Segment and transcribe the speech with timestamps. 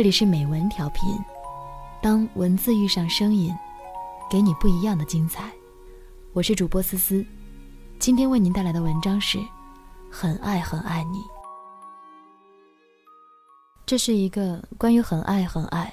[0.00, 1.14] 这里是美文调频，
[2.00, 3.54] 当文字遇上声音，
[4.30, 5.52] 给你不一样的精彩。
[6.32, 7.22] 我是主播思思，
[7.98, 9.36] 今天为您带来的文章是
[10.10, 11.18] 《很爱很爱你》。
[13.84, 15.92] 这是一个关于很爱很爱，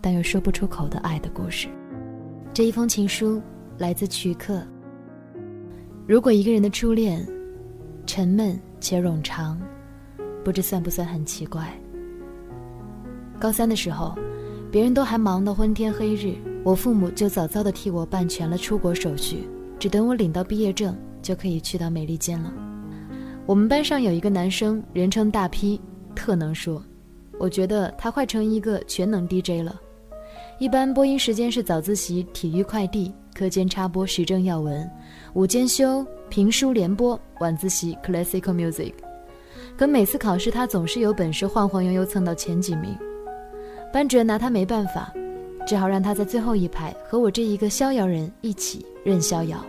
[0.00, 1.66] 但又说不出口的爱的故事。
[2.52, 3.42] 这一封情书
[3.78, 4.64] 来自曲克。
[6.06, 7.26] 如果一个人的初恋
[8.06, 9.60] 沉闷且冗长，
[10.44, 11.76] 不知算不算很奇怪？
[13.38, 14.14] 高三的时候，
[14.70, 19.48] 别人都还忙得昏天黑日，我父母就早早的替我办全了出国手续，
[19.78, 22.52] 只等我领到毕业证就可以去到美利坚了。
[23.46, 25.80] 我们班上有一个男生，人称大 P，
[26.14, 26.82] 特能说。
[27.38, 29.78] 我觉得他快成一个全能 DJ 了。
[30.58, 34.88] 一般播音时间是早自习体育快递，课间插播时政要闻，
[35.34, 38.94] 午间休评书联播，晚自习 classical music。
[39.76, 42.96] 可每次考试他总是有本事晃晃悠悠蹭到前几名，
[43.94, 45.12] 班主任拿他没办法，
[45.64, 49.64] 只好让他在最后一排和我这一个逍遥人一起任逍遥。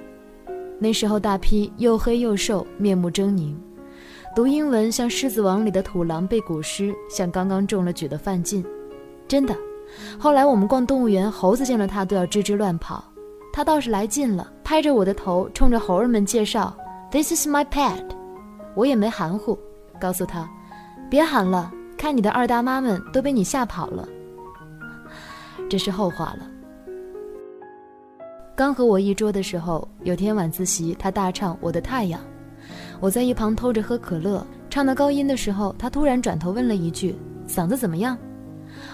[0.80, 3.53] 那时候大批又黑又瘦，面目狰狞。
[4.36, 8.66] 读英文像《狮子王》里的土狼背古诗，像刚刚中了举的范进，
[9.28, 9.56] 真的。
[10.18, 13.03] 后来我们逛动物园，猴子见了他都要吱吱乱跑，
[13.53, 16.76] 他倒是来劲了，拍着我的头，冲着猴儿们介绍
[17.12, 18.03] ：“This is my pet。”
[18.73, 19.56] 我也没含糊，
[20.02, 20.50] 告诉他
[21.12, 24.08] ：“别喊了，看你的二大妈们都被你吓跑了。”
[25.70, 26.50] 这是后话了。
[28.56, 32.22] 刚和我一桌的时候，有天晚自习，他大唱《我的太阳》。
[33.00, 37.16] 我在一旁偷着喝可乐，唱到高音的时候，他突然转头问了一句
[37.48, 38.18] ：“嗓子怎么样？”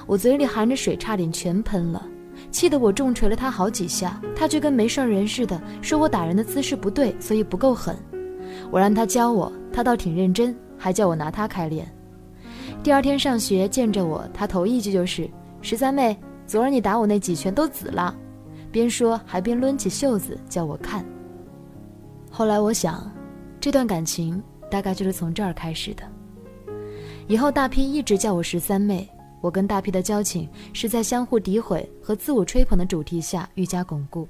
[0.08, 2.04] 我嘴里含着水，差点全喷了，
[2.50, 7.96] 气得我重捶了他好几下，他却跟没事人似的，说我打人的姿势不对，所以不够狠。
[8.72, 11.88] 我让他教我，他倒挺认真，还叫我拿他开练。
[12.84, 15.30] 第二天上学见着我，他头一句就是
[15.62, 18.16] ：“十三妹，昨儿你打我那几拳都紫了。”
[18.72, 21.06] 边说还边抡起袖子叫我看。
[22.30, 23.12] 后来我想。
[23.60, 26.02] 这段感情大概就是从这儿开始的。
[27.28, 29.08] 以后大 P 一直叫我十三妹，
[29.40, 34.28] 我跟大 P 的交情是在相互诋毁和自我吹捧的主题下愈加巩固。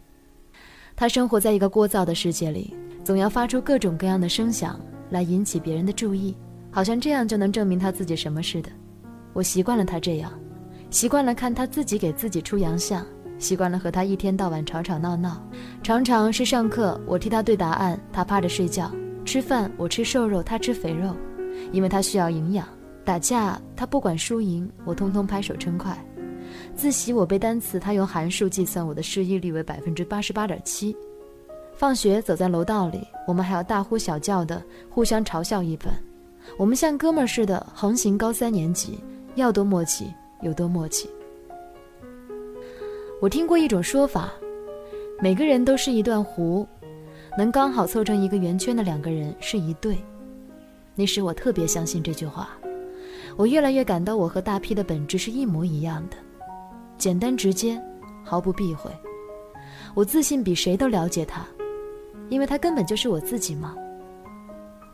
[0.98, 2.76] 他生活在一个聒噪的世界里，
[3.06, 4.78] 总要发出各种各样的声响
[5.12, 6.36] 来引起别人的注意，
[6.72, 8.72] 好像这样就能证明他自己什么似的。
[9.34, 10.32] 我习惯了他这样，
[10.90, 13.06] 习惯了看他自己给自己出洋相，
[13.38, 15.46] 习惯了和他一天到晚吵吵闹闹，
[15.84, 18.92] 常常是上课我替他对答案，他趴着睡觉。
[19.24, 21.16] 吃饭我吃瘦肉，他吃肥肉，
[21.72, 22.68] 因为他需要营养。
[23.04, 25.98] 打架他不管输赢，我通通拍手称快。
[26.76, 30.96] 自习我背单词，他用函数计算我的失忆率为百分之八十八点七。
[31.74, 35.94] 放学走在楼道里，我们还要大呼小叫的互相嘲笑一番。
[36.58, 39.00] 我们像哥们儿似的横行高三年级，
[39.36, 41.10] 要多默契有多默契。
[43.22, 44.32] 我听过一种说法，
[45.20, 46.66] 每个人都是一段弧。
[47.38, 49.98] 能刚好凑成一个圆圈的两个人是一对，
[50.96, 52.50] 那时我特别相信这句话。
[53.38, 56.18] 我越来越感到我和大 P 的本质是一模一样的，
[56.98, 57.82] 简单直接，
[58.26, 58.92] 毫不避讳。
[59.94, 61.46] 我自信比谁都了解他，
[62.28, 63.74] 因为他根本就是我自己嘛。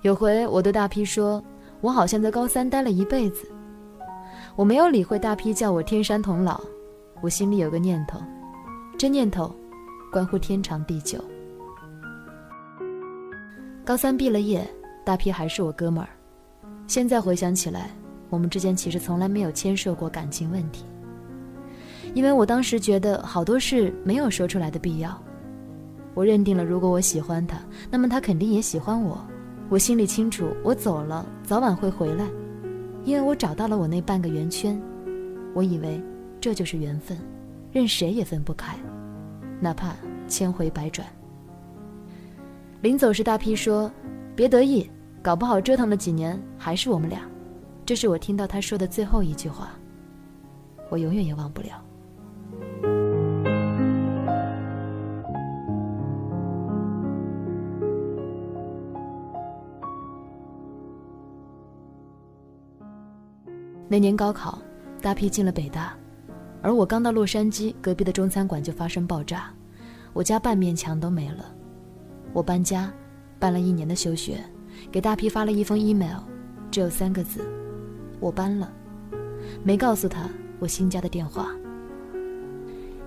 [0.02, 1.44] 有回我对大 P 说
[1.81, 3.50] ：“我好像在高三待了一辈子。”
[4.56, 6.59] 我没有理会大 P 叫我天山童姥，
[7.22, 8.19] 我心里有个念头，
[8.97, 9.53] 这念头
[10.12, 11.24] 关乎天长地久。
[13.86, 14.68] 高三毕了业，
[15.06, 16.09] 大 P 还是我哥们儿。
[16.88, 17.91] 现在回想起来，
[18.30, 20.86] 我们之间其实从来没有牵涉过感情问题，
[22.13, 25.16] 因为我当时觉得好多事没有说出来的必要。
[26.13, 27.59] 我认定了，如果我喜欢他，
[27.91, 29.24] 那么他肯定也喜欢我。
[29.69, 32.25] 我心里清楚，我走了早晚会回来，
[33.03, 34.80] 因为我找到了我那半个圆圈。
[35.53, 36.01] 我以为
[36.39, 37.18] 这就是缘分，
[37.71, 38.77] 任谁也分不开，
[39.59, 39.94] 哪怕
[40.27, 41.06] 千回百转。
[42.81, 43.92] 临走时，大 P 说
[44.38, 44.89] ：“别得意，
[45.21, 47.21] 搞不好折腾了几年还是我们俩。”
[47.86, 49.71] 这是我听到他说的最后一句话，
[50.89, 51.83] 我永远也忘不了。
[63.89, 64.62] 那年高考，
[65.01, 65.95] 大 P 进了北大，
[66.62, 69.50] 而我刚到洛杉矶，隔壁的中餐馆就发生爆炸，
[70.12, 71.45] 我家半面墙都没了。
[72.34, 72.92] 我搬家，
[73.39, 74.44] 办了一年的休学，
[74.92, 76.19] 给大 P 发了一封 email，
[76.69, 77.48] 只有三个字：
[78.19, 78.69] 我搬了，
[79.63, 80.30] 没告诉他
[80.60, 81.48] 我新家的电话。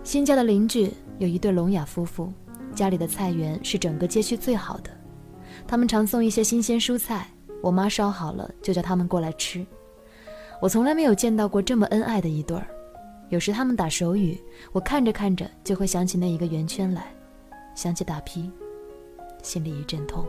[0.02, 2.32] 新家的邻居有一对聋哑夫妇，
[2.74, 4.90] 家里的菜园是整个街区最好的，
[5.66, 7.28] 他们常送一些新鲜蔬菜，
[7.60, 9.66] 我妈烧好了就叫他们过来吃。
[10.60, 12.66] 我从来没有见到过这么恩爱的一对儿。
[13.30, 14.38] 有时他们打手语，
[14.72, 17.14] 我看着看着就会想起那一个圆圈来，
[17.74, 18.50] 想起打批，
[19.42, 20.26] 心里一阵痛。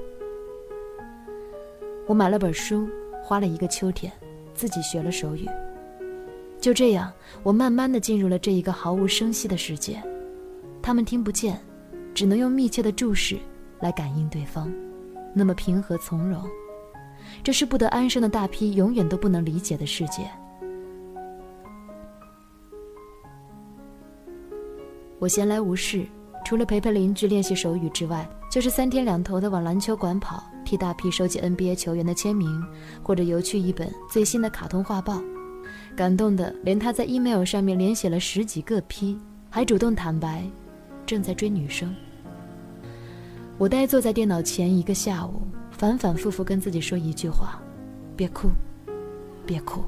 [2.07, 2.87] 我买了本书，
[3.23, 4.11] 花了一个秋天，
[4.53, 5.47] 自己学了手语。
[6.61, 7.11] 就这样，
[7.41, 10.01] 我慢慢的进入了这一个毫无声息的世界。
[10.81, 11.59] 他们听不见，
[12.13, 13.37] 只能用密切的注视
[13.79, 14.71] 来感应对方，
[15.33, 16.43] 那么平和从容。
[17.43, 20.29] 这是不得安生的大批永远都不能理解的世界。
[25.19, 26.05] 我闲来无事，
[26.43, 32.63] 除了陪陪邻居练习手语之外，就是三天两头的往篮球馆跑，替大批收集 NBA 球员的签名，
[33.03, 35.21] 或者邮去一本最新的卡通画报。
[35.95, 39.19] 感动的连他在 email 上面连写了十几个 P，
[39.49, 40.43] 还主动坦白，
[41.05, 41.93] 正在追女生。
[43.57, 45.43] 我呆坐在电脑前一个下午，
[45.81, 47.59] 反反复复跟自己说一句话：
[48.15, 48.51] 别哭，
[49.47, 49.81] 别哭，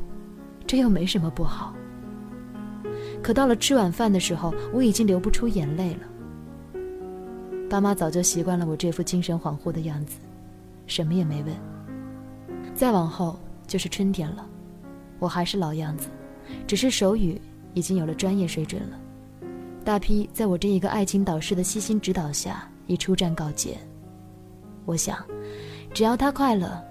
[0.66, 1.72] 这又没什么不好。
[3.22, 6.80] 可到了吃晚饭的时候，我已经流不出眼泪了。
[7.70, 10.18] 爸妈早就习惯了我这副精神恍惚的样子，
[10.88, 11.56] 什么也没问。
[12.74, 14.44] 再往后就是春天了，
[15.20, 16.08] 我还是老样子，
[16.66, 17.40] 只是手语
[17.76, 19.00] 已经有了专业水准了。
[19.86, 23.78] 大批在我这一个爱情导师的悉心指导下，已出战告捷。
[24.86, 25.24] 我想，
[25.94, 26.84] 只要他快乐，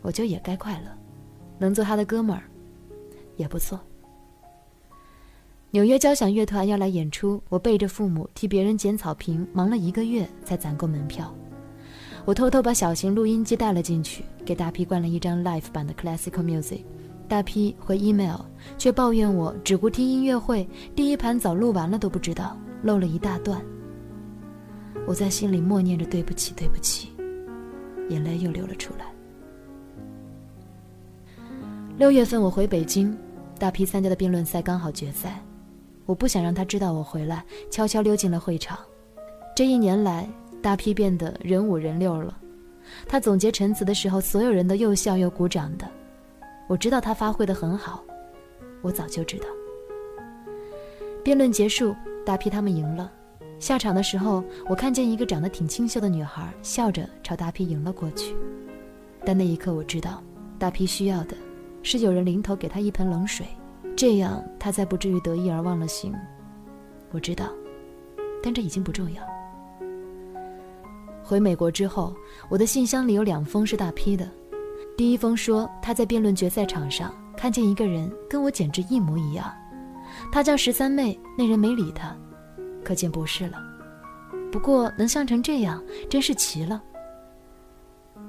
[0.00, 0.88] 我就也该快乐，
[1.58, 2.42] 能做他的哥们儿，
[3.36, 3.78] 也不错。
[5.70, 11.34] 纽约交响乐团要来演出，我背着父母替别人捡草坪，忙了一个月才攒够门票。
[12.24, 16.80] 我偷偷把小型录音机带了进去，给大批灌了一张 live 版的 classical music。
[17.28, 18.40] 大批回 email，
[18.78, 23.60] 却抱怨我只顾听音乐会，第一盘早录完了都不知道，漏了一大段。
[25.06, 27.10] 我在心里默念着对不起，对不起，
[28.08, 29.06] 眼泪又流了出来。
[31.98, 33.16] 六月份我回北京，
[33.58, 35.42] 大批参加的辩论赛刚好决赛。
[36.04, 38.78] 我不想让他知道我回来，悄悄溜进了会场。
[39.56, 40.28] 这一年来，
[40.62, 42.36] 大批变得人五人六了。
[43.08, 45.88] 他总结陈词的时候，所有人都又笑又鼓掌的。
[46.68, 48.04] 我知道他发挥的很好，
[48.82, 49.46] 我早就知道。
[51.24, 53.10] 辩论结束，大批他们赢了。
[53.58, 58.36] 下场的时候，我看见一个长得挺清秀的女孩笑着朝大批迎了过去。
[59.24, 60.22] 但那一刻，我知道，
[60.58, 61.36] 大批需要的，
[61.82, 63.46] 是有人临头给他一盆冷水。
[63.96, 66.14] 这样，他才不至于得意而忘了形。
[67.12, 67.46] 我知道，
[68.42, 69.22] 但这已经不重要。
[71.22, 72.14] 回美国之后，
[72.50, 74.28] 我的信箱里有两封是大批的。
[74.96, 79.50] 第一封说他在辩论决赛场上看见一个人跟我简直一模一样，
[80.30, 82.16] 他叫十三妹，那人没理他，
[82.86, 83.60] 可见不是了。
[84.52, 86.80] 不过能像成这样，真是奇了。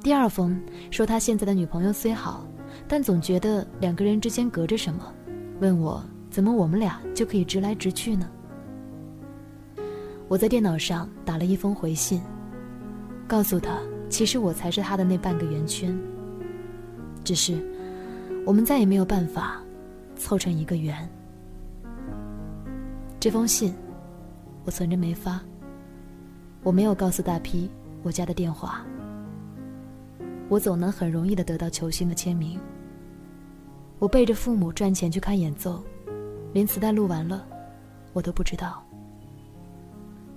[0.01, 0.59] 第二封
[0.89, 2.43] 说他现在的女朋友虽好，
[2.87, 5.13] 但总觉得两个人之间隔着什么。
[5.59, 8.27] 问我怎么我们俩就可以直来直去呢？
[10.27, 12.19] 我在电脑上打了一封回信，
[13.27, 13.77] 告诉他，
[14.09, 15.95] 其实我才是他的那半个圆圈。
[17.23, 17.55] 只是，
[18.43, 19.61] 我们再也没有办法
[20.15, 21.07] 凑成一个圆。
[23.19, 23.73] 这封信，
[24.67, 25.39] 我存着没发。
[26.61, 27.71] 我没有告诉大批
[28.03, 28.85] 我家的电话。
[30.49, 32.59] 我总能很容易的得到球星的签名。
[33.97, 35.81] 我背着父母赚钱去看演奏，
[36.51, 37.47] 连磁带录完了，
[38.11, 38.83] 我都不知道。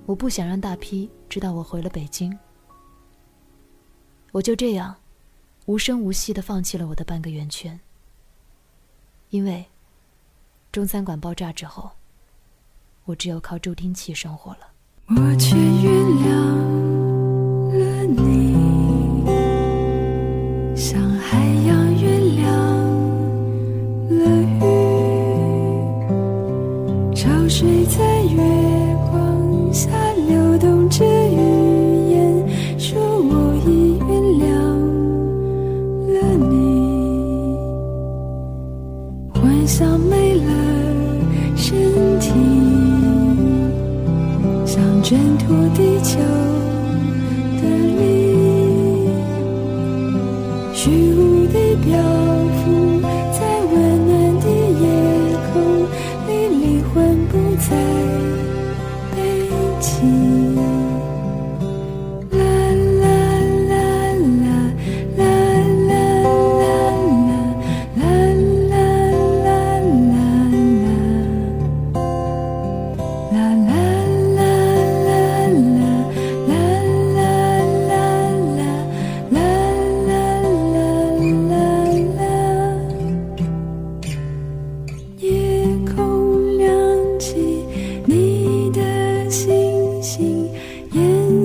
[0.07, 2.37] 我不想让大批知道我回了北京。
[4.31, 4.95] 我就这样，
[5.67, 7.79] 无声无息的放弃了我的半个圆圈。
[9.31, 9.67] 因为，
[10.71, 11.91] 中餐馆爆炸之后，
[13.05, 14.59] 我只有靠助听器生活了。
[15.09, 15.93] 我却原
[16.23, 16.31] 谅
[17.79, 18.55] 了你，
[20.77, 22.45] 像海洋原谅
[24.19, 24.23] 了
[24.61, 24.63] 雨，
[27.15, 27.29] 潮。
[27.49, 28.39] 水在月
[29.11, 29.91] 光下
[30.29, 31.35] 流动着语
[32.13, 34.49] 言，说我已原谅
[36.15, 36.17] 了
[36.49, 36.49] 你。
[39.35, 39.99] 幻想
[45.11, 46.00] 想挣脱地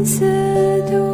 [0.04, 0.26] 色
[0.92, 1.05] 都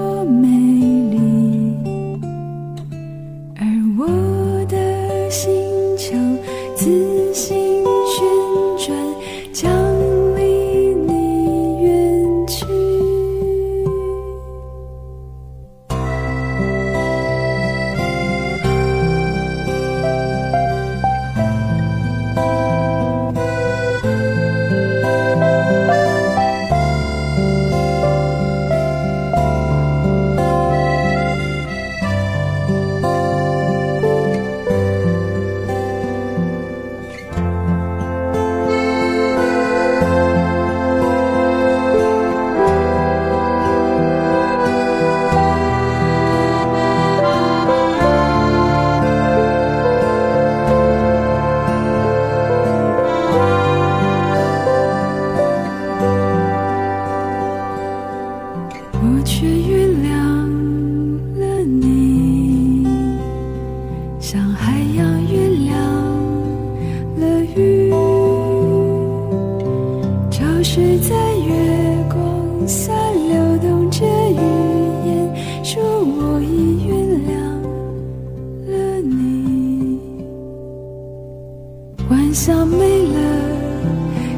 [82.34, 83.20] 像没了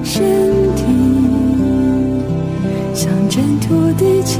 [0.04, 0.84] 身体。
[2.94, 4.40] 像挣脱地球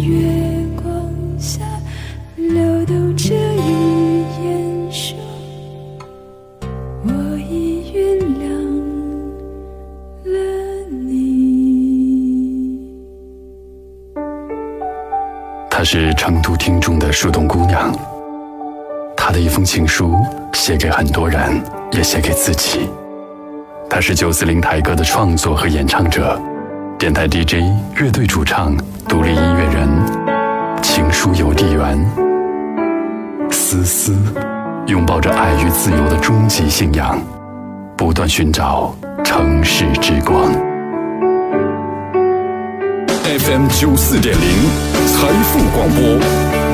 [0.00, 0.26] 月
[0.82, 1.60] 光下
[2.36, 5.16] 流动着语言说，
[7.04, 8.48] 我已原谅
[10.24, 10.30] 了
[10.88, 12.80] 你。
[15.68, 17.94] 她是成都听众的树洞姑娘，
[19.16, 20.14] 她的一封情书
[20.54, 22.88] 写给很多人，也写给自己。
[23.88, 26.40] 她是九四零台歌的创作和演唱者，
[27.00, 27.62] 电台 DJ、
[27.98, 28.76] 乐队主唱、
[29.08, 29.88] 独立音乐人，
[30.82, 31.98] 情书邮递员。
[33.50, 34.14] 思思
[34.86, 37.18] 拥抱着爱与自由的终极信仰，
[37.96, 40.52] 不断寻找城市之光。
[43.24, 44.46] FM 九四点零
[45.06, 46.20] 财富广播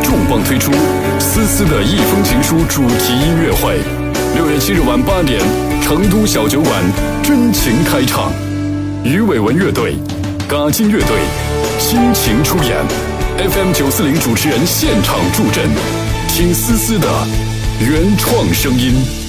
[0.03, 0.73] 重磅推出
[1.21, 3.79] 思思的一封情书主题音乐会，
[4.35, 5.41] 六月七日晚八点，
[5.81, 6.83] 成都小酒馆
[7.23, 8.33] 真情开唱，
[9.05, 9.95] 于伟文乐队、
[10.49, 11.09] 嘎金乐队
[11.81, 12.77] 倾情出演
[13.51, 15.69] ，FM 九四零主持人现场助阵，
[16.29, 17.09] 听思思的
[17.81, 19.26] 原创声音。